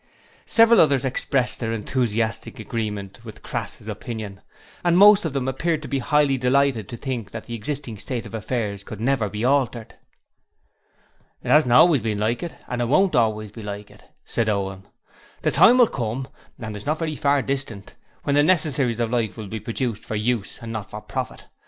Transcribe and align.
Several 0.47 0.81
others 0.81 1.05
expressed 1.05 1.59
their 1.59 1.71
enthusiastic 1.73 2.57
agreement 2.57 3.23
with 3.23 3.43
Crass's 3.43 3.87
opinion, 3.87 4.41
and 4.83 4.97
most 4.97 5.25
of 5.25 5.33
them 5.33 5.47
appeared 5.47 5.83
to 5.83 5.87
be 5.87 5.99
highly 5.99 6.39
delighted 6.39 6.89
to 6.89 6.97
think 6.97 7.29
that 7.29 7.43
the 7.43 7.53
existing 7.53 7.99
state 7.99 8.25
of 8.25 8.33
affairs 8.33 8.83
could 8.83 8.99
never 8.99 9.29
be 9.29 9.45
altered. 9.45 9.93
'It 11.43 11.49
hasn't 11.49 11.73
always 11.73 12.01
been 12.01 12.17
like 12.17 12.41
it, 12.41 12.55
and 12.67 12.81
it 12.81 12.85
won't 12.85 13.13
always 13.15 13.51
be 13.51 13.61
like 13.61 13.91
it,' 13.91 14.05
said 14.25 14.49
Owen. 14.49 14.87
'The 15.43 15.51
time 15.51 15.77
will 15.77 15.85
come, 15.85 16.27
and 16.57 16.75
it's 16.75 16.87
not 16.87 16.97
very 16.97 17.13
far 17.15 17.43
distant, 17.43 17.93
when 18.23 18.33
the 18.33 18.41
necessaries 18.41 18.99
of 18.99 19.11
life 19.11 19.37
will 19.37 19.45
be 19.49 19.59
produced 19.59 20.03
for 20.03 20.15
use 20.15 20.57
and 20.63 20.71
not 20.71 20.89
for 20.89 21.01
profit. 21.01 21.45